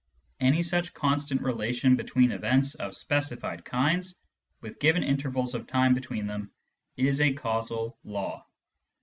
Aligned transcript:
Any 0.39 0.63
such 0.63 0.95
constant 0.95 1.43
relation 1.43 1.95
between 1.95 2.31
events 2.31 2.73
of 2.73 2.95
specified 2.97 3.63
kinds 3.63 4.17
with 4.59 4.79
given 4.79 5.03
intervals 5.03 5.53
of 5.53 5.67
time 5.67 5.93
between 5.93 6.25
them 6.25 6.51
is 6.97 7.21
a 7.21 7.33
"causal 7.33 7.99
law." 8.03 8.43